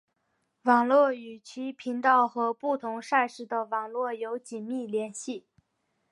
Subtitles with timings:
[0.63, 5.45] 网站与其频道和不同赛事的网络有紧密联系。